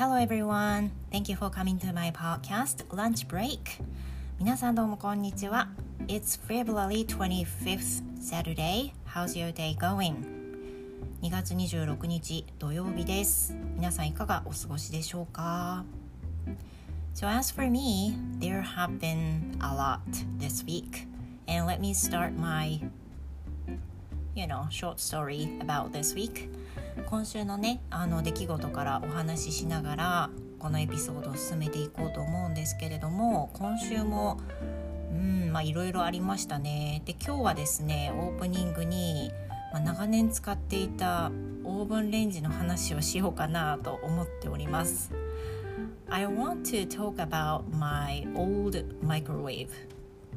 [0.00, 0.90] Hello everyone.
[1.10, 3.82] Thank you for coming to my podcast Lunch Break.
[4.38, 5.68] 皆さんどうもこんにちは。
[6.06, 8.92] It's February 25th Saturday.
[9.06, 10.16] How's your day going?
[11.22, 13.54] 2月26日土曜日です。
[13.74, 15.84] 皆さんいかがお過ごしでしょうか
[17.14, 20.00] So as for me, there have been a lot
[20.38, 21.06] this week.
[21.48, 22.80] And let me start my
[24.36, 26.50] you know, short story about this week.
[27.05, 30.29] 今週のねあの出来事からお話ししながら
[30.59, 34.39] このエピソードを進めていこうと思うんですけれども今週も
[35.11, 37.01] うんまあいろいろありましたね。
[37.05, 39.31] で今日はですねオープニングに、
[39.73, 41.31] まあ、長年使っていた
[41.63, 45.11] オーブンレンジの話をしようかなと思っております。
[46.09, 49.69] I want to talk about my old microwave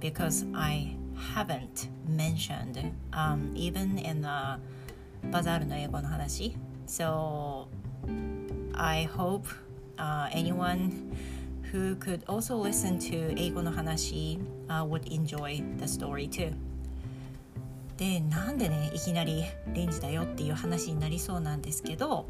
[0.01, 0.97] because I
[1.35, 4.59] haven't mentioned um, even in the
[5.32, 6.56] バザールの英語の話
[6.88, 7.68] So
[8.74, 11.12] I hope、uh, anyone
[11.72, 16.54] who could also listen to 英語の話、uh, would enjoy the story too
[17.98, 22.26] でなんでねいきなりレンジだよっていう話になりそうなんですけど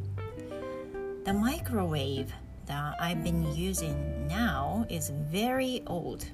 [1.25, 2.28] The microwave
[2.66, 6.25] that I've been using now is very old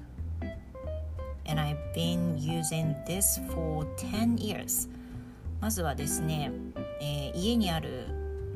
[1.46, 4.88] and I've been using this for 10 years
[5.61, 6.51] まずはですね、
[6.99, 8.07] えー、家にある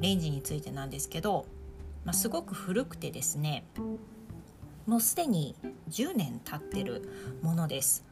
[0.02, 1.46] レンジについてなんですけど、
[2.04, 3.64] まあ、すごく古くてですね
[4.88, 5.56] もうすでに
[5.90, 7.10] 10年経ってる
[7.42, 8.04] ものです。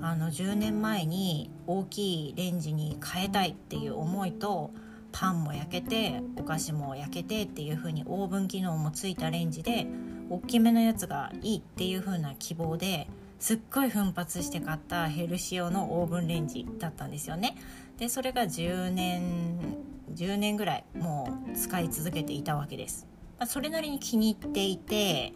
[0.00, 4.72] あの10年前に大きいレンジに変えたいっていう思いと
[5.12, 9.86] パンも焼けてお菓子も焼けてっていう風にオーブン機能もついたレンジで
[10.28, 13.06] 大きめのやつがいいっていう風な希望で
[13.38, 17.56] すっごい奮発して買ったヘルシオのオーブンレンジだったんですよね。
[17.98, 19.76] でそれが10年
[20.14, 23.06] 10年ぐらいもう使い続けていたわけです、
[23.38, 25.32] まあ、それなりに気に入っていて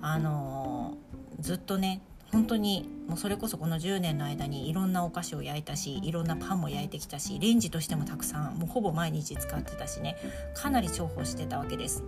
[0.00, 2.00] あのー、ずっとね
[2.32, 10.16] 本当にもうそれこそこの10年の間にいろんなお菓子を焼いたしいろんなパンも焼いてきたしレンジとしてもたくさんもうほぼ毎日使ってたしね
[10.54, 12.04] かなり重宝してたわけです。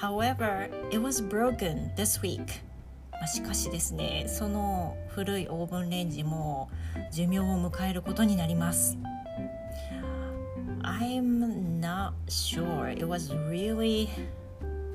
[0.00, 2.40] However, it was broken this week.
[3.20, 6.70] まあ、しかしですねその古いオーブンレンジも
[7.12, 8.96] 寿命を迎えることになります
[10.82, 14.08] I'm not sure it was really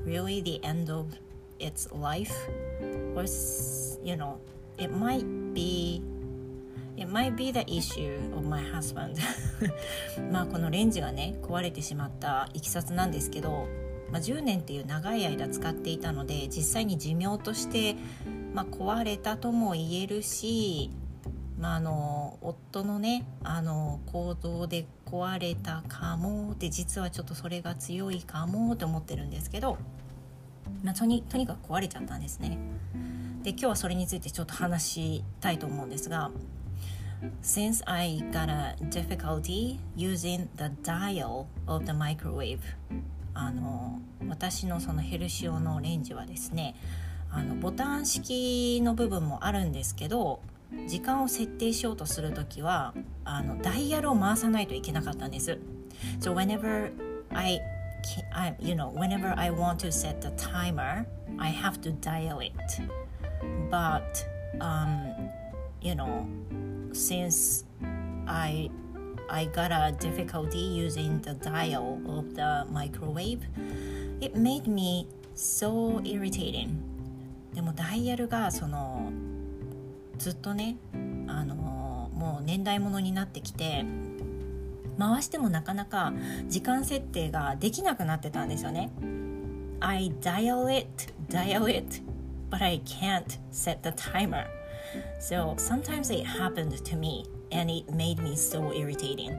[0.04, 1.06] really the end of
[1.60, 2.34] its life
[3.14, 4.38] was you know
[4.76, 6.02] it might be
[6.96, 9.18] It might be the issue of my husband
[10.32, 13.68] まあこのレンジがね壊れてしまったいきさつなんですけど
[14.10, 17.96] まあ、10年っていう長い間使っていたので実際に寿命として、
[18.54, 20.90] まあ、壊れたとも言えるし、
[21.58, 29.78] まあ、あの夫のねあの行動で壊れたかもって実はちょっとそれが強いかもって思ってるんですけど、
[30.82, 32.58] まあ、とにとにかく壊れちゃったんですね。
[33.42, 36.32] で今日はそれについてちょっと話したいと思うんですが
[37.42, 42.58] Since I got a difficulty using the dial of the microwave
[43.38, 46.74] あの私のそのヘルシオのレンジはですね
[47.30, 50.40] あのボタン式の部分もあるんですけど
[50.88, 52.94] 時間を設定しようとする時は
[53.24, 55.58] あのダイヤルを回さないといけなかったんです。
[56.18, 56.90] So whenever
[57.30, 57.60] I,
[58.32, 61.06] I you know whenever I want to set the timer
[61.38, 62.52] I have to dial it
[63.70, 64.02] but
[64.60, 65.12] um
[65.80, 66.26] you know
[66.92, 67.64] since
[68.26, 68.70] I
[69.28, 73.40] I got a difficulty using the dial of the microwave.
[74.20, 76.82] It made me so irritating.
[77.54, 79.10] でもダイヤルがその
[80.18, 80.76] ずっとね
[81.26, 83.84] あのもう年代物になってきて
[84.98, 86.12] 回してもなかなか
[86.48, 88.90] 時間設定ができなくなってたんですよね。
[89.80, 92.02] I dial it, dial it,
[92.50, 94.46] but I can't set the timer.
[95.20, 99.38] So sometimes it happened to me and it made me so irritating.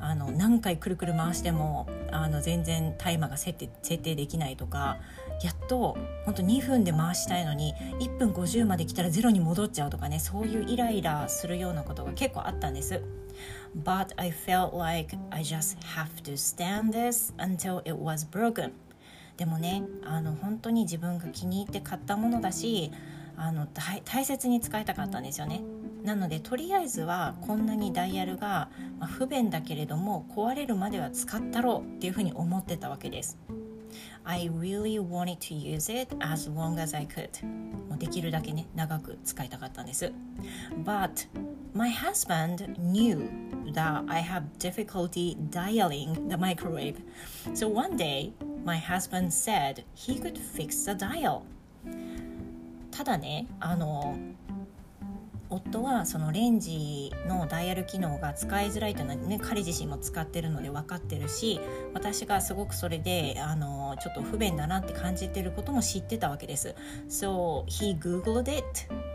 [0.00, 4.98] あの何回くるくる回してもあの全然タイマーが設定設定できないとか
[5.42, 13.02] やっと本当2分で回したいのに1分50まで来たらゼロに戻っちゃうとかねそういうイライラするようなことが結構あったんです。
[13.84, 18.72] But I felt like I just have to stand this until it was broken.
[19.36, 22.90] でもねあの本当に自分が気に入って買ったものだし
[23.36, 25.62] あの大切に使いたかったんですよね
[26.02, 28.68] なのでとりあえずはこんなにダイヤルが
[29.18, 33.38] 不便だけれども壊れるまでは使ったろうっていうふうに思ってたわけです。
[34.24, 37.44] I really wanted to use it as long as I could.
[37.88, 40.12] もうできるだけね長く使いたかったんです。
[40.84, 41.26] But
[41.74, 43.28] my husband knew
[43.72, 46.96] that I have difficulty dialing the microwave.
[47.54, 48.32] So one day
[48.66, 51.46] My husband said he could fix the dial
[52.96, 54.16] ただねあの
[55.50, 61.60] 夫はそのレンジのダイヤル機能が使いづらいというのは、ね、彼自身も使ってるので分かってるし
[61.92, 66.74] 私がすごくそれであのちょっと不便だなって感じてることも知ってたわけです。
[67.08, 68.64] So he googled it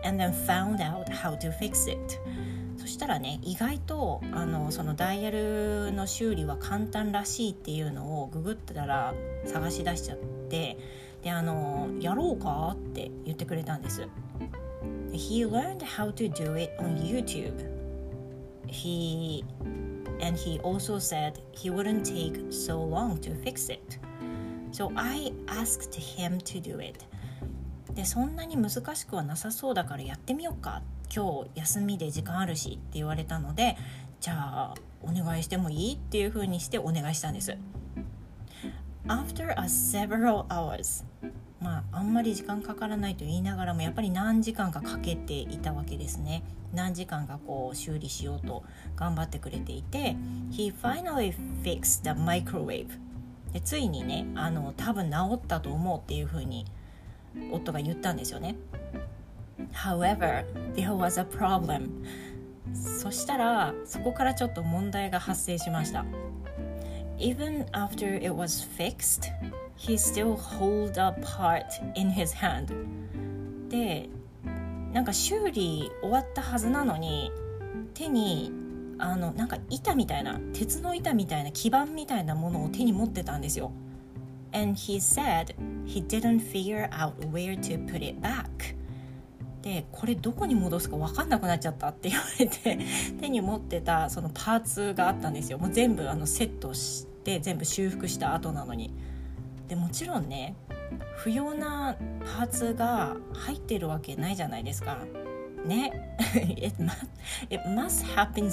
[0.05, 1.99] and then found out how to fix it
[2.77, 9.13] そしたらね意外とあのそのダイヤルの修理は簡単らしいっていうのをググったら
[9.45, 10.17] 探し出しちゃっ
[10.49, 10.77] て
[11.23, 14.07] であのやろうかって言ってくれたんです。
[15.13, 17.53] he learned how to do it on YouTube.
[18.67, 19.43] He
[20.21, 23.97] and he also said he wouldn't take so long to fix it.
[24.71, 27.05] So I asked him to do it.
[27.93, 30.81] でそんなに難しくはなさそうだからやってみようか
[31.13, 33.75] 今日休みで時間あるしって言われたので
[34.21, 37.57] じゃあお願いしてもいいっていうふうにしてお願いしたんです
[39.07, 41.03] After a several hours
[41.61, 46.43] まあ、あんまり時間かからないと言いながらもやっぱり何時間かかけていたわけですね。
[46.73, 48.63] 何時間かこう修理しようと
[48.95, 50.15] 頑張ってくれていて
[50.51, 52.87] He finally fixed the microwave.
[53.53, 56.65] でついにねあの多分治ったと思うっていうふうに
[57.51, 58.55] 夫が言ったんですよね。
[59.71, 60.43] However,
[60.73, 61.89] there was a problem.
[62.73, 66.05] そしたらそこからちょっと問題が発生しました。
[67.17, 69.31] Even after it was fixed
[69.81, 72.67] he still hold a part in his hand.
[73.69, 74.09] で
[74.93, 77.31] なんか修理終わったはずなのに
[77.93, 78.51] 手に
[78.99, 83.71] あのなんか板みたいな鉄の板みたいな基板みたいなものを手に持ってたんですよ。
[84.53, 85.55] And he said
[85.85, 88.75] he didn't figure out where to put it back.
[89.63, 92.77] でこれどこに戻すか分かんなくなっちゃったって言われて
[93.19, 95.57] 手に持ってたそのパーツがあったんですよ。
[95.57, 98.93] もう全部あのセットして全部修復した後なのに。
[99.71, 100.53] でもちろんね
[101.15, 104.97] 不要なパーツが入ってるわけないじゃないですか。
[105.65, 106.17] ね
[106.57, 107.07] it, must,
[107.49, 108.47] it must happen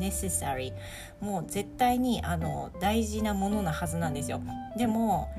[0.00, 0.72] necessary
[1.20, 4.40] もう絶対にあの大事なものなはずなんですよ
[4.76, 5.30] でも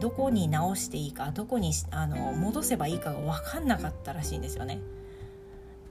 [0.00, 4.80] どこに直していいかどこにあの戻せばいいかが分かんなかったらしいんですよね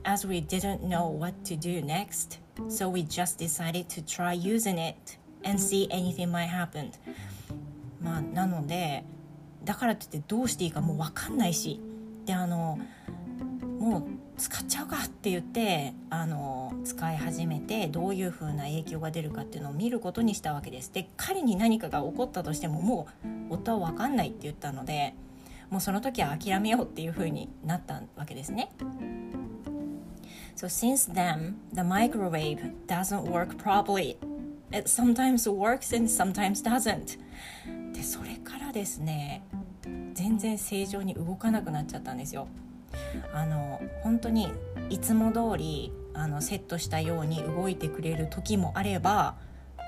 [0.04, 4.78] As we didn't know what to do next so we just decided to try using
[4.80, 6.92] it and see anything might happen
[8.01, 9.04] まあ、なので
[9.63, 11.80] だからといってどうしていいかもう分かんないし
[12.25, 12.80] であの
[13.80, 14.04] もう
[14.38, 20.94] 使っちゃうかって言ってあの使い始めてどういう風な影響が出るかっていうのを見ることにしたわけです。
[20.94, 23.07] で彼に何かが起こったとしてもも
[23.50, 25.13] う夫は分かんないって言ったので
[25.69, 28.72] もうその時は諦めようっていう風になったわけですね。
[30.56, 34.18] So since then, the microwave doesn't work properly.
[34.72, 37.18] It sometimes works and sometimes doesn't.
[37.94, 39.44] でそれからですね
[40.13, 42.47] 全然正常に動かなくなっちゃったんですよ。
[43.33, 44.51] あの本当に
[44.89, 49.36] いつも通りあのセットしたように動いてくれる時もあれば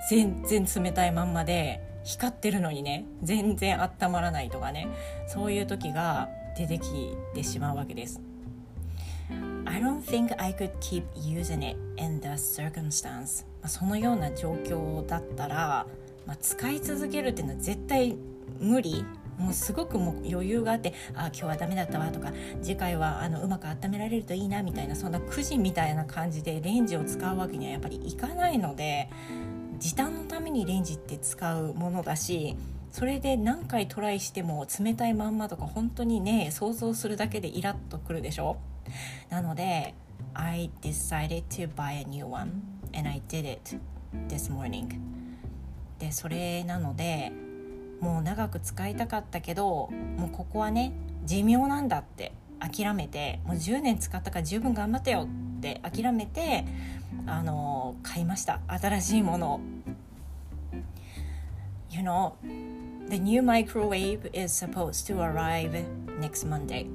[0.10, 4.88] 全然冷たいまんまで光ってるのにね全然温まらないとかね
[5.28, 8.22] そういう時が出てきてしまうわけです。
[9.66, 15.86] I don't think I could keep using it in the circumstance そのような状況だったら
[16.26, 18.16] まあ、使い続けるっていうのは絶対
[18.60, 19.06] 無理。
[19.38, 29.10] もうすごくもう余裕があってあ今日はダメだったわとか次回はあのうまく温められるといいなみたいなそんなくじみたいな感じでレンジを使うわけにはやっぱりいかないので
[29.80, 32.56] 時短のためにレンジって使うものだし
[32.92, 38.58] それで何回トライしても冷たいまんまとか本当にね想像するだけでイラッとくるでしょ？
[39.32, 39.96] なので
[40.36, 42.62] I decided to buy a new one
[42.96, 43.80] and I did it
[44.28, 45.21] this morning.
[46.02, 47.32] でそれなので
[48.00, 50.94] もう長く使いたかったけどもうここはね
[51.26, 55.28] 寿命なんだって諦めてもう10年使ったから十分頑張ったよ
[55.58, 56.66] って諦めて
[57.28, 58.62] あの買いました。
[58.68, 59.60] 新しいものを。
[61.92, 62.34] You know
[63.10, 65.86] the new microwave is supposed to arrive
[66.20, 66.88] next Monday.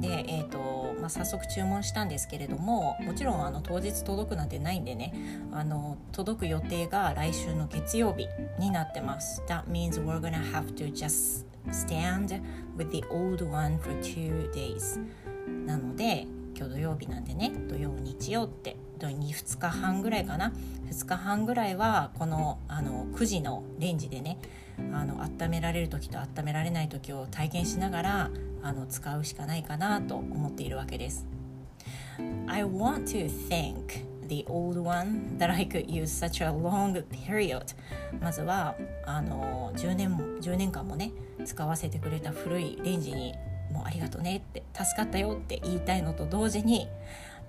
[0.00, 5.12] でえっ、ー、とまあ、早速注文したんですけれどももちろんあの当日届くなんてないんでね
[5.52, 8.26] あの届く予定が来週の月曜日
[8.58, 9.42] になってます。
[9.46, 12.40] That means we're gonna have to just stand
[12.78, 14.98] with the old one for two days.
[15.66, 20.54] なので今日土曜日なんでね土曜日曜って2日半ぐらいかな。
[20.88, 24.38] 2日半ぐらいはこのあの9時のレンジでね
[24.94, 28.30] あの温められる時と温められない時を体験しながら
[28.64, 31.26] あの使うしかないかなと思っているわけです。
[32.46, 37.74] I want to thank the old one that I could use such a long period
[38.20, 41.12] まずはあの10年も10年間もね
[41.44, 43.34] 使わせてくれた古いレンジに
[43.70, 46.88] もうありがとねって助かったよって言いたいのと同時に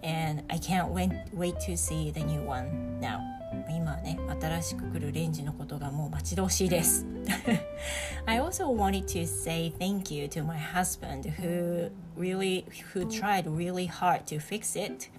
[0.04, 3.35] and I can't wait, wait to see the new one now
[3.70, 7.06] 今はね新しく来るレンジのことがもう待ち遠しいです。
[8.26, 13.88] I also wanted to say thank you to my husband who really who tried really
[13.88, 15.10] hard to fix it.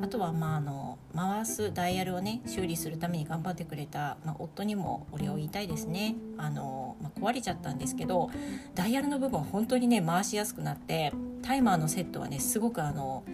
[0.00, 6.16] あとはまああの回すダイヤルをね修理するために頑張ってくれた、まあ、夫にもお礼を言いたいですね。
[6.38, 8.30] あの、まあ、壊れちゃったんですけど
[8.74, 13.24] ダイヤルの部分本当にね回しやすくなってタイマーのセットはねすごくあの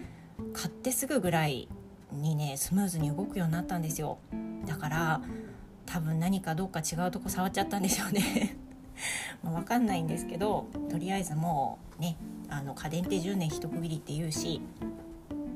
[0.53, 1.69] 買ってすぐぐらい
[2.11, 4.17] にねスムーズに動くようになったんですよ
[4.65, 5.21] だから
[5.85, 8.55] 多分何かどっか違うとこ触っちゃったんですよね
[9.43, 12.15] まあ分かんないんですけどとりあえずもうね
[12.49, 14.61] あの家電って10年一区切りって言うし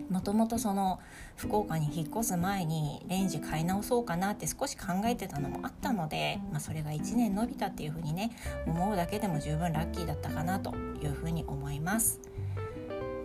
[0.10, 1.00] もともとその
[1.36, 8.30] 福岡に引っ越す前にレンジ買い直そうかなって少し考えてたのもあったので、まあ、それが1年伸びたっていうふうにね
[8.68, 12.20] 思うだけでも十分ラッキーだったかなというふうに思います。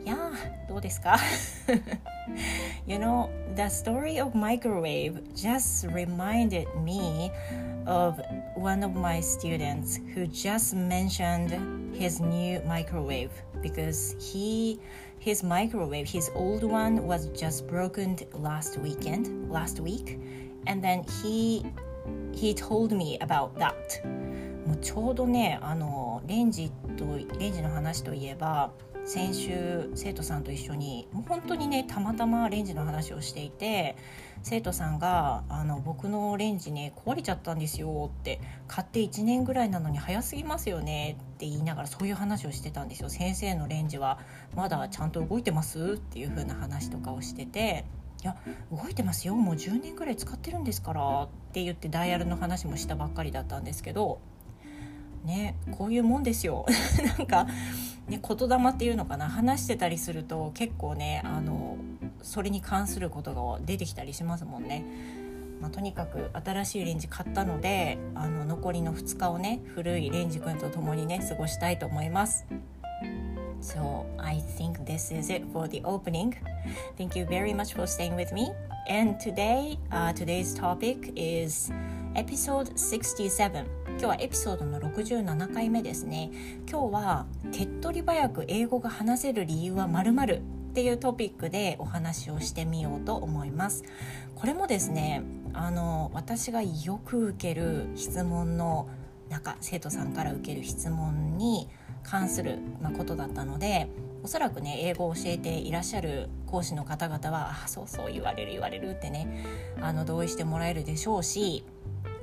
[0.04, 0.16] いや
[0.77, 1.17] どうですか
[2.87, 7.31] You know, the story of microwave just reminded me
[7.85, 8.19] of
[8.55, 11.51] one of my students who just mentioned
[11.93, 14.79] his new microwave because he
[15.19, 20.19] his microwave his old one was just broken last weekend last week
[20.67, 21.65] and then he
[22.33, 24.01] he told me about that
[24.65, 27.05] もうちょうどねあのレンジと
[27.37, 28.71] レンジの話といえば
[29.08, 33.96] 先週生徒さんと一緒にもう本当にねたまたまレンジの話をしていて
[34.42, 44.18] 生徒さんが「あの僕のレンジね壊れちゃったんですよ」って買って1年ぐらいなのに早すぎますよねって言いながらそういう話をしてたんですよ先生のレンジは
[44.54, 45.94] まだちゃんと動いてます？
[45.94, 47.86] っていう風な話とかをしてて。
[48.20, 48.36] いや
[48.72, 54.18] 動いてますよもう10年ぐらい使ってるんですからって言ってダイヤルの話もしたばっかりだったんですけど
[55.24, 56.66] ねこういうもんですよ
[57.18, 57.46] なんか
[58.08, 61.76] ね、言霊っていうのかな話してたりすると結構ねあの
[62.22, 64.84] それに関することが出てきたりしますもんね。
[65.60, 72.46] まあ、とにかく新しいレンジ買ったのであの残りの2日をね古いレンジ君と共にね過ごしたいと思います。
[73.60, 76.34] So I think this is it for the opening.
[76.96, 78.52] Thank you very much for staying with me.
[78.88, 81.72] And today, uh, today's topic is
[82.14, 83.87] episode 67.
[83.98, 86.30] 今日はエピソードの67回目ですね。
[86.70, 90.40] 今日は手っ取り早く英語が話せる理由は〇〇っ
[90.72, 93.82] ていうトピックでお話をしてみようと思います。
[94.36, 98.88] これもですね、あの私がよく受ける質問の
[99.30, 101.68] 中、生徒さんから受ける質問に
[102.04, 103.88] 関する、まことだったので
[104.22, 109.44] おそらくね英語を教えていらっしゃる講師の方々は「あそうそう言われる言われる」ってね
[109.80, 111.64] あの同意してもらえるでしょうし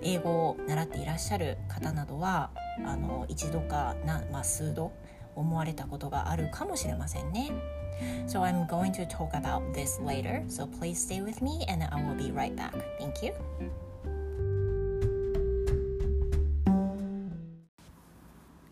[0.02, 2.52] 英語を習っていらっしゃる方などは
[2.86, 4.92] あの一度かな、まあ、数度
[5.36, 7.52] 思われたことがあるかもしれませんね。
[8.28, 12.16] So I'm going to talk about this later, so please stay with me and I will
[12.16, 12.74] be right back.
[13.00, 13.34] Thank you.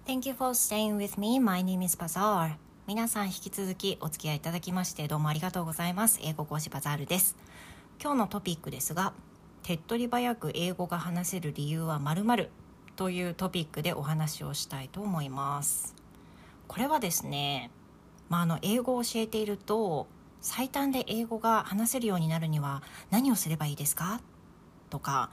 [0.06, 1.39] Thank you for staying with me.
[1.39, 2.56] My name is Bazaar.
[2.86, 6.20] 皆さん引き続きお付き合いいただきましてどうもありがとうございます。
[6.22, 7.38] 英語講師バザールです。
[8.01, 9.13] 今日のトピックですが、
[9.63, 12.50] 手っ取り早く英語が話せる理由は〇〇
[12.98, 15.96] というトピックでお話をしたいと思います。
[16.67, 17.72] これはですね、
[18.27, 20.08] まあ、あの英語を教えていると
[20.41, 24.20] 最短で英語が話せるようになるには何をすればいいですか？
[24.89, 25.29] とか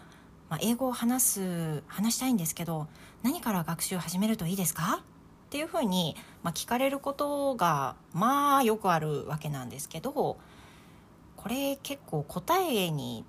[0.48, 2.88] まあ、英語を話す話したいんですけど
[3.22, 5.00] 何から学習始めるといいですか？
[5.00, 13.24] っていうふうに、まあ、聞かれることがまあよくあるわけなんですけどこれ結構答えに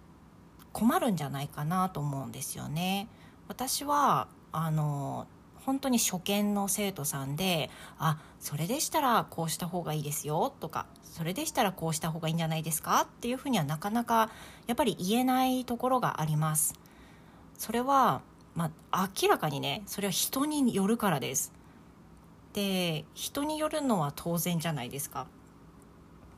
[0.73, 3.07] 困るんじゃないかなと思うんですよね。
[3.47, 5.27] 私はあの
[5.65, 14.29] 本当に初見の生徒さんで「あそれでしたらこうした方がいいですよ」とか「それでしたらこうした方がいいんじゃないですか」っていうふうにはなかなか
[14.67, 16.73] やっぱり言えないところがあります。
[17.57, 18.21] それは、
[18.55, 21.53] まあ、明らかにねそれは人によるからです。
[22.53, 25.27] で人によるのは当然じゃないですか。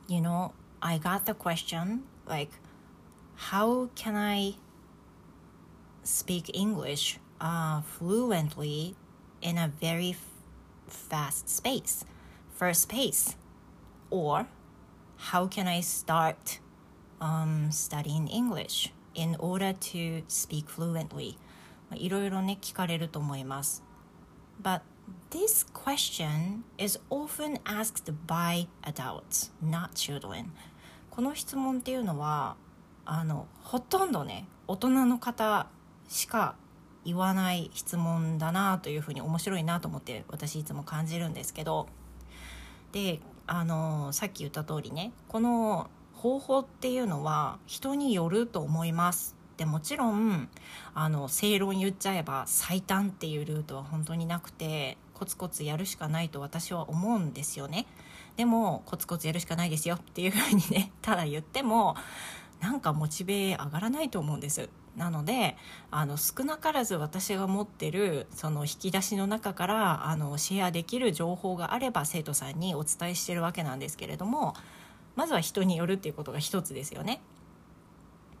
[0.06, 2.52] You know, I got the question like,
[3.35, 4.55] how can I
[6.03, 8.95] speak English uh, fluently
[9.41, 10.15] in a very
[10.87, 12.05] fast space,
[12.53, 13.35] first pace?
[14.09, 14.47] Or
[15.17, 16.59] how can I start
[17.21, 18.91] um, studying English?
[19.19, 21.37] in order to speak fluently
[21.93, 23.83] いろいろね聞かれると思います
[24.61, 24.81] but
[25.31, 30.45] this question is often asked by adults not children
[31.09, 32.55] この質問っていうのは
[33.06, 35.66] あのほとんどね大人の方
[36.08, 36.56] しか
[37.04, 41.86] 言わない質問だなというふうに面白いなと思って私いつも感じるんですけど
[42.92, 50.48] であのさっき言った通りねこの方法っていうのは人によると思いますでもちろん
[50.94, 57.86] あの正論言っちゃえば最短っていうルートは本当になくてコツコツやるしかないと私は思うんですよね。
[58.36, 61.94] でもコツコツやるしかないですよっていうふうにねただ言っても
[62.64, 65.58] なんかモチベ上がらないと思うんですなので
[65.90, 74.54] あの少なからず私が持ってるその引き出しの中からあのシェアできる情報があれば生徒さんにお伝えしてるわけなんですけれども
[75.14, 77.20] まずは人によるっていうことが一つですよね。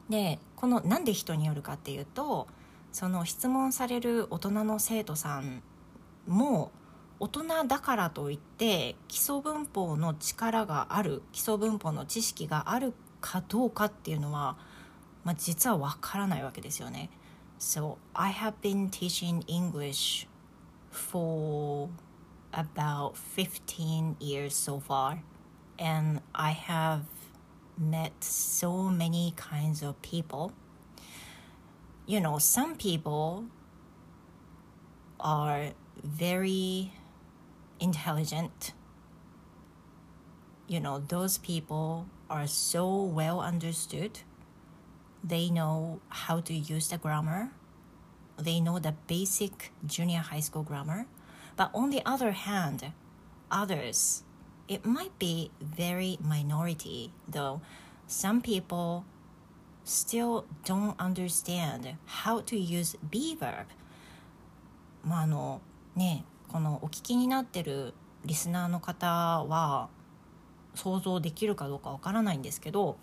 [0.08, 2.48] でこのなんで人によるかっていうと
[2.92, 5.62] その質問される大人の生徒さん
[6.26, 6.72] も
[7.20, 14.57] 大人だからといって基礎文法の力がある基礎文法の知識があるかどうかっていうのは
[15.23, 17.09] まあ、実はわからないわけですよね。
[17.59, 20.27] So I have been teaching English
[20.91, 21.89] for
[22.51, 25.19] about 15 years so far
[25.77, 27.01] and I have
[27.77, 30.51] met so many kinds of people.
[32.07, 33.43] You know, some people
[35.19, 36.93] are very
[37.79, 38.73] intelligent.
[40.67, 44.19] You know, those people are so well understood
[45.23, 47.51] they know how to use the grammar
[48.37, 51.05] they know the basic junior high school grammar
[51.55, 52.91] but on the other hand
[53.51, 54.23] others
[54.67, 57.61] it might be very minority though
[58.07, 59.03] some people
[59.83, 63.65] still don't understand how to use be verb
[65.03, 65.61] まああの
[65.95, 67.93] ねこのお聞きになってる
[68.25, 69.07] リスナーの方
[69.43, 69.89] は
[70.74, 72.96] 想像できるかどうかわからないんですけど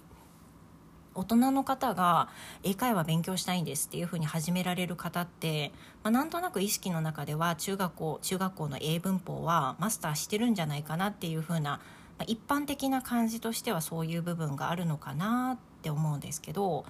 [1.14, 2.30] 大人の方が
[2.64, 5.72] 英会話勉強したいんですっていうふうに始められる方って、
[6.04, 11.80] まあ、なんとなく意識の中では中学校中学校の英文法はマスターしてるんじゃないかなっていうふうな、ま
[12.20, 16.86] あ、一般的な感じとしてはそういう部分があるのかなって思うんですけど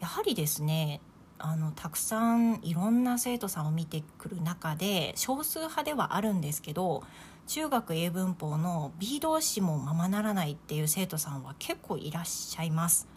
[0.00, 1.00] やはりですね
[1.40, 7.02] あのたくさんいろんな生徒さんを見てくる中で少数派ではあるんですけど
[7.48, 13.08] 中学英文法の B 動詞もままならないっていう生徒さんは結構いらっしゃいます。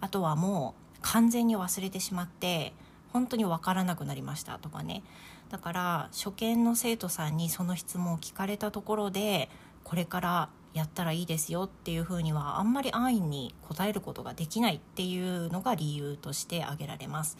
[0.00, 2.72] あとはもう完全に忘れてしまって
[3.12, 5.02] 本当に分からなくなりましたとかね
[5.50, 9.48] だから初見の生徒さんにその質問を聞かれたところで
[9.84, 17.38] これからやったらいいですよっていうふうにはあんまり安易に答えることができないっていうのが理由として挙げられます。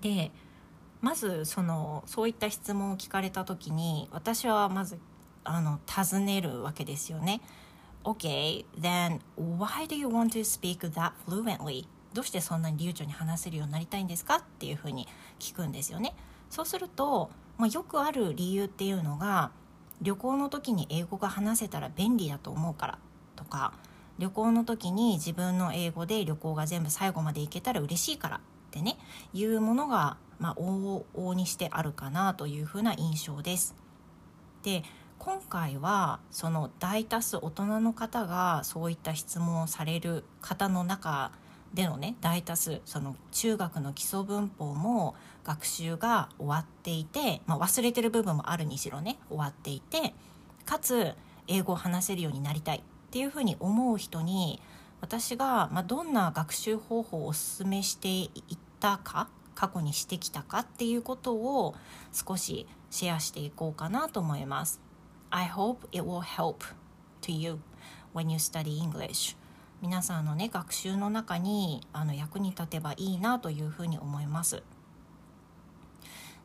[0.00, 0.32] で
[1.02, 4.98] まずそのそういった質問を聞かれた時に私はまず
[5.44, 7.42] あの尋ねるわけですよね。
[8.04, 11.86] Okay, then why do you want to speak that fluently?
[12.14, 14.36] どうしてそんなに流暢に話せるようになりたいんですか？
[14.36, 15.06] っていうふうに
[15.38, 16.14] 聞くんですよね。
[16.50, 19.50] そうすると、まあ、よくある理由っていうのが
[20.00, 22.98] 旅行の時に英語が話せたら便利だと思うから
[23.36, 23.72] とか
[24.18, 28.98] 旅行の時に自分の英語で旅行が全部最後まで行けたら嬉しいからってね
[29.32, 33.76] いうものが、まあ、往々にしてあるかなというふうな印象です。
[34.64, 34.82] で
[35.20, 41.30] 今回はその大多数大人の方がそういった質問をされる方の中
[41.74, 50.12] でのね大多数その中学の基礎文法も学習が終わっていて、まあ、忘れてる部分もあるにしろね終わっていて
[50.64, 51.14] かつ
[51.46, 54.60] 英語を話せるようになりたいっていうふうに思う人に
[55.00, 61.74] 私が、まあ、どんな学習方法をおすすめしていったか過去にしてきたかっていうことを
[62.12, 64.80] 少しシェアしていこうかなと思います。
[65.30, 66.64] I hope it will help
[67.22, 67.58] to you
[68.14, 69.36] when you study English.
[69.80, 74.62] 皆さんのね学習の中にあの役に立てばいいなというふうに思います。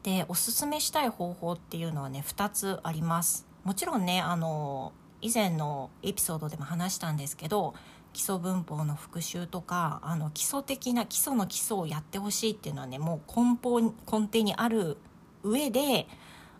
[0.04, 3.46] でおすすめしたい方法っていうのはね2つあります。
[3.64, 7.74] もちろんねあの以前のエピソードでも話したんですけど
[8.18, 14.98] 基礎文法の復習とかあの基礎的な基礎の基礎をやってほしいっていうのはねもう根本根底にある
[15.44, 16.08] 上で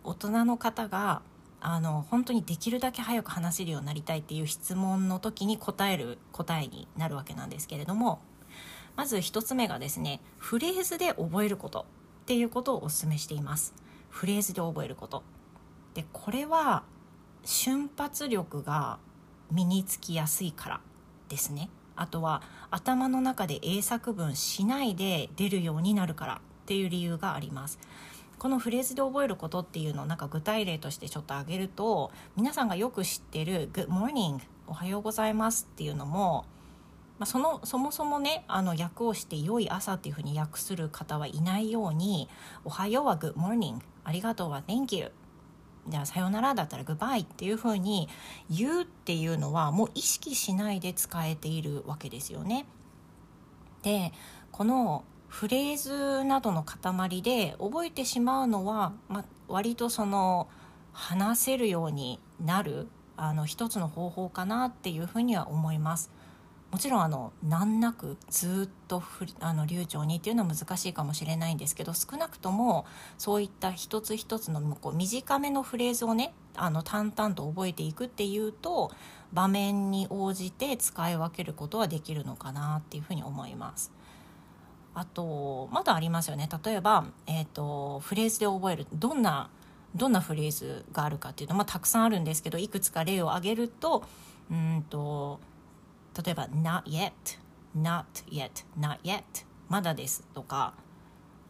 [0.04, 1.20] 大人の方が
[1.60, 8.20] あの本当にできるだけ早く話せるようになりたいっていう質問の時に答える答えになるわけなんですけれども
[8.94, 11.84] まず1つ目がですねフレーズで覚えることっ
[12.26, 13.74] ていうことをお勧めしています。
[14.10, 15.24] フレーズで覚えること。
[15.94, 16.84] でこれは
[17.44, 19.00] 瞬発力が
[19.50, 20.80] 身につきやすいから。
[21.28, 21.70] ですね。
[21.96, 27.78] あとは頭の中で英作文しないで出るようになるからっていう理由があります。
[28.38, 34.38] このフレーズで覚えることっていうのをなんか具体例としてちょっと挙げると皆さんがよく知ってる「Good morning」
[34.68, 36.44] おはようございます」っていうのも、
[37.18, 42.28] まあ、そのそもそもねあの訳をして「良い朝」っていうふうに訳する方はいないように
[42.64, 45.10] 「おはよう」は「Good morning」「ありがとう」は「Thank you」
[45.88, 48.08] じゃあさよならだったらグバイっていうふうに
[48.50, 52.66] 言うっていうのはもう意識しないで使えているわけですよね。
[53.82, 54.12] で
[54.52, 60.48] このフレーズなどの塊で覚えてしまうのは、まあ、割とその
[60.92, 66.10] 話せるようになるあの一つの方法かなっていうふうには思います。
[66.70, 69.02] もちろんあの難なくずっと
[69.40, 72.84] あの流暢にっていうのは難しいかもしれないんですけど少なくとも
[73.16, 78.90] そういった一つ一つのこう短めのフレーズをねあの淡々と覚えていくっていうと
[79.32, 83.92] 場面に応じて使い分けることはできるのかなっていうふうに思います。
[84.94, 89.48] あとまだありますよね例えば、えーと、フレーズで覚えるどんな
[89.94, 94.02] どんなフレーズがあるかっていうのは、まあ、たくさんあるんですけどいくつか例を挙げると
[94.50, 95.38] うんと
[96.22, 97.12] 例えば「not yet」
[97.76, 99.22] 「not yet」「not yet」
[99.68, 100.74] 「まだです」とか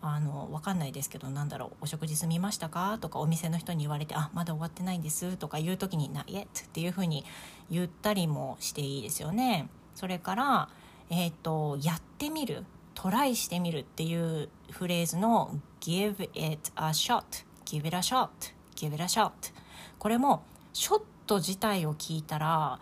[0.00, 7.24] あの分かんないですけどなんだろう「お食事済みましたか?」とかお店の人に言われて「あまだ終わってないんです」とか言う時に「not yet」っていうふうに
[7.70, 9.68] 言ったりもしていいですよね。
[9.94, 10.68] それから
[11.10, 18.28] えっ、ー、とやってみるトライしてみるっていうフレーズの give it a shot give it a shot
[18.76, 19.30] give it a shot
[19.98, 22.80] これもショット自体を聞いたら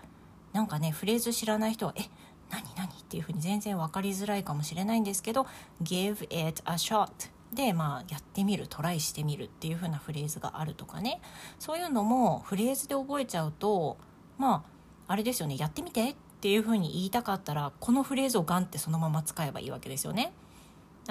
[0.57, 2.09] なんかねフレーズ知らない人は「え
[2.49, 5.47] 何何?」っていうふうに全然分かりづらいかもしれないんですけど
[5.85, 11.21] 「give it a shot」でまあやってみるトライしてみるっていうふうなフレーズがあるとかね
[11.59, 13.99] そういうのもフレーズで覚えちゃうと
[14.39, 14.65] ま
[15.07, 20.33] ああれですよねやってみてっていうふうに言いたかったらこのフレーズをガンってそのまま使えばいいわけですよね。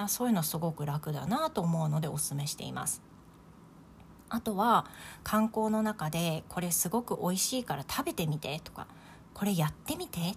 [0.08, 3.04] そういうのすごく楽だなと思うのでおすすめしています。
[4.28, 4.88] あとは
[5.24, 8.88] 観光の中でこれすごく美味しいから食べてみてとか
[9.36, 10.36] これやってみてっ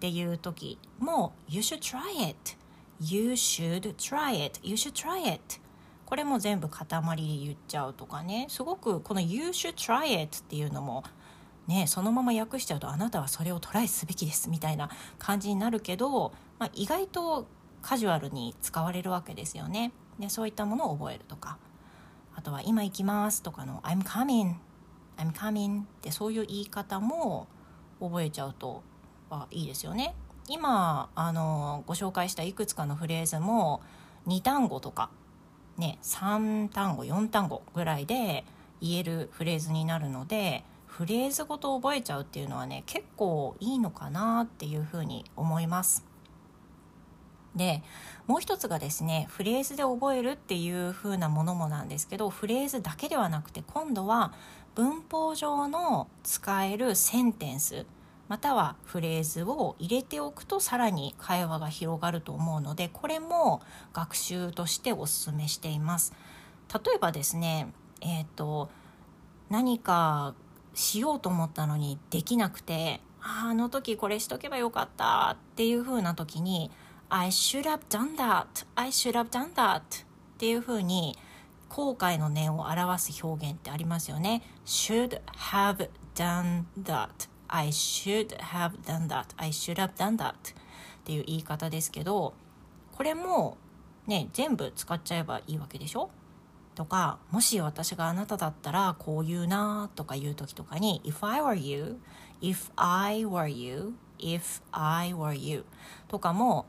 [0.00, 2.56] ていう時も You should try it.
[2.98, 4.58] You should try it.
[4.64, 5.60] You should try it.
[6.06, 8.46] これも全部塊で言っちゃうとかね。
[8.48, 11.04] すごくこの You should try it っていうのも
[11.66, 17.46] ねそのまま訳しちゃうとあなたはそれをトライすべきですみたいな感じになるけど、まあ、意外と
[17.82, 19.92] カジュアルに使われるわけですよね。
[20.18, 21.58] でそういったものを覚えるとか。
[22.34, 24.54] あとは今行きますとかの I'm coming.
[25.16, 25.82] I'm coming.
[25.82, 27.48] ってそういう言い方も
[28.00, 28.82] 覚えちゃうと
[29.50, 30.14] いいですよね。
[30.48, 33.82] 今あのご紹介したいくつかのフレーズも
[34.26, 35.10] 2単語とか、
[35.76, 38.44] ね、3単語4単語ぐらいで
[38.80, 46.04] 言えるフレーズになるのでフレーズごと覚えちゃうっていうのはね結構いいのかなっていうふうに思います。
[47.54, 47.82] で
[48.26, 54.32] もう一つがですねフレーズで覚えるっていう風なものもなんですけどフレーズだけではなくて今度は
[54.78, 57.84] 文法上の使えるセンテンス
[58.28, 63.60] またはフレーズを入れておくとさらに会話が広がると思うのでこれも
[63.92, 66.12] 学習としておすすめしています。
[66.72, 68.70] 例えばですねえっ、ー、と
[69.50, 70.36] 何か
[70.74, 76.70] しようと思ったのにできなくてあの時これしとけばよかったっていう風な時に
[77.08, 79.82] I should have done that I should have done that っ
[80.38, 81.18] ていう風に
[81.68, 84.42] 後悔の念を表す表現ってありますよね。
[84.64, 87.28] should have done that.
[87.48, 89.26] I should have done that.
[89.36, 90.32] I should have done that.
[90.32, 90.34] っ
[91.04, 92.34] ていう言い方ですけど
[92.92, 93.56] これも
[94.06, 96.10] ね全部使っちゃえばいいわけでしょ？
[96.74, 101.98] とかもし私があなただったらこう言うなとか言う時とかに If I were you
[102.40, 105.64] If I were you If I were you
[106.08, 106.66] とかも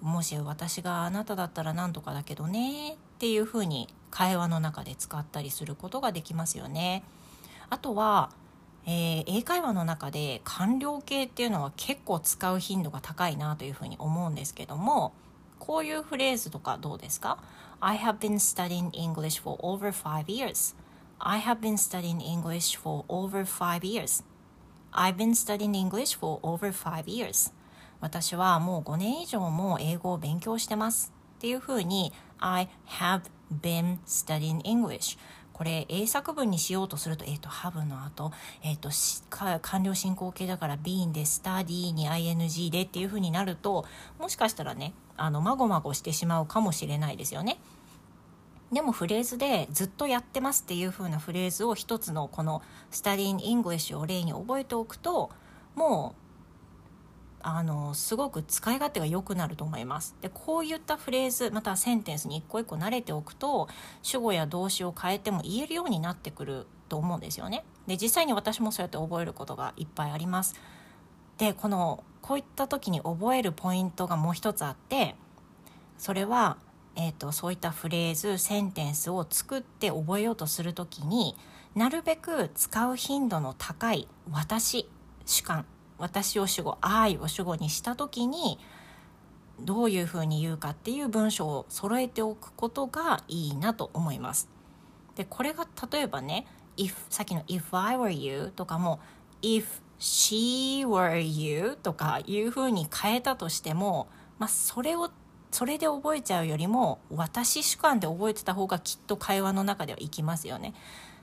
[0.00, 7.02] もし私があなただったらなんとかだけどねっていうふうに会話の中で使ったりすることができますよね。
[7.70, 8.30] あとは、
[8.86, 15.12] えー、英会話の中で完了形っていうのは結構使う頻度が高いなというふうに思うんですけども
[15.58, 17.38] こういうフレーズとかどうですか
[17.80, 20.74] ?I have been studying English for over five years
[21.18, 24.24] I have been studying English for over five years
[24.92, 27.52] I've been studying English for over five years
[28.00, 35.18] 私はもう5年以上も英語を勉強してますっていうふうに I have been studying English
[35.60, 38.32] これ英作文にしようとすると,、えーと、have の後、
[38.64, 38.88] えーと、
[39.60, 43.84] 完了進行形だから been で study に ing でっていう風になると
[44.18, 47.58] もしかしたらねあのまごまごしてしまうかもしれないですよね。
[48.72, 55.28] でもフレーズでずっとやってますっていう風なフレーズを一つのこの studying English を例に覚えておくと
[55.74, 56.19] もう
[57.42, 60.16] あのすごく使い勝手が良くなると思います。
[60.20, 63.68] でこういったフレーズまたセンテンスに一個一個慣れておくと
[64.02, 67.64] 主語や動詞を変えても言えるようになってくると思うんですよね。
[67.86, 70.54] で実際に私もそうやって覚えることがいっぱいあります。
[71.38, 75.16] でこのこういった時に覚えるポイントがもう一つあって
[75.96, 76.58] それは、
[76.96, 81.36] えーと、そういったフレーズセンテンスを作って覚えようとする時に
[81.74, 84.88] なるべく使う頻度の高い「私」
[85.24, 85.64] 主観
[86.00, 88.58] 私を主語「愛」を主語にした時に
[89.60, 94.48] どういうふうに言うかっていう文章を揃えておくことがいいなと思います。
[95.14, 99.00] でこれが例えばね if さっきの「if I were you」とかも
[99.42, 99.66] 「if
[99.98, 104.08] she were you とかいう風に変えたとしても、
[104.38, 105.10] まあ、それを
[105.50, 110.74] それで覚えちゃうよりも私主観で覚えてた方がきっと会話の中ではいきますよね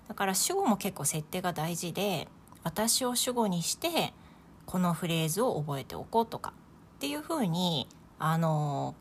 [0.07, 2.27] だから主語も結構設定が大事で
[2.63, 4.13] 私を主語にして
[4.67, 6.53] このフレーズを覚えておこうとか
[6.97, 7.87] っていう風に
[8.19, 8.95] あの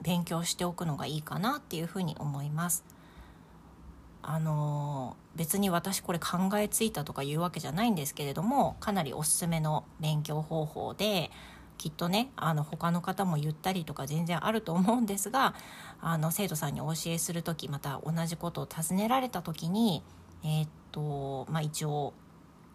[0.00, 2.84] 勉強しておくのがいいかなっていう風に思います。
[4.22, 11.30] あの別に私これ考えついたとかいうわけじゃないんですけれどもかなりおすすめの勉強方法で
[11.78, 15.54] きっとねあの他の方も言ったりとか全然あると思うんですが
[16.02, 20.02] あの生徒さんにお教えする時また同じことを尋ねられた時に
[20.44, 22.12] えー、っとまあ一応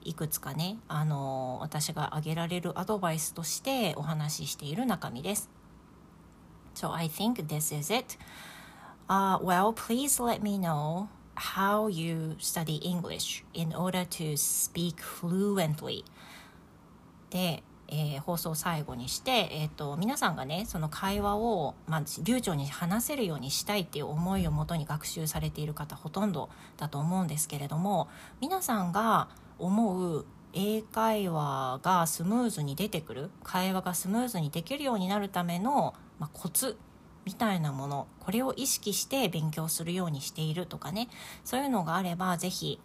[0.05, 5.49] いくつかねあの私が挙げられるアドバイスとしてお話ししている中身です。
[6.75, 8.17] So I think this is it.
[9.07, 16.03] Uh, well, please let me know how you study English in order to speak fluently
[17.29, 28.07] で、えー、放送最後にして、えーと、皆さんがねその会話を、まあ、流暢に話せるようにしたいっていう思いをもとに学習されている方ほとんどだと思うんですけれども
[28.41, 29.27] 皆さんが
[29.59, 36.77] 思う英会話がスムーズに出てくる会話がスムーズにできるようになるための、まあ、コツ
[37.25, 41.09] みたいなものこれを意識して勉強するようにしているとかね。
[41.43, 42.79] そういうのがあれば是非、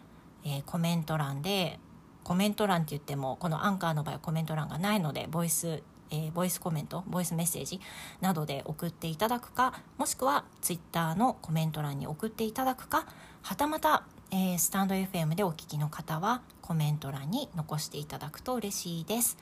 [0.45, 1.79] えー、コメント欄で
[2.25, 7.81] コメント欄って言ってもこのアンカーの場合はコメント欄がないのでボイスえー、ボイスコメントボイスメッセージ
[8.21, 13.07] などで送っていただくかもしくは Twitter のコメント欄に送っていただくか
[13.43, 19.37] はたまた、えー、スタンド FM でお聞きの方はコメント欄に残していただくと嬉しいです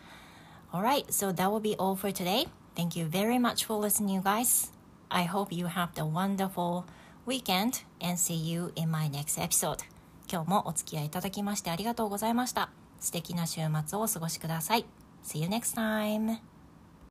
[0.73, 2.47] Alright, so that will be all for today.
[2.75, 4.71] Thank you very much for listening, you guys.
[5.09, 6.85] I hope you have a wonderful
[7.27, 9.79] weekend and see you in my next episode.
[10.31, 12.71] 今日もお付き合いいただきましてありがとうございました。
[13.01, 14.85] 素敵な週末をお過ごしください。
[15.25, 16.48] See you next time!